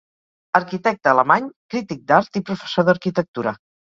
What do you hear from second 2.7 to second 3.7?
d'arquitectura.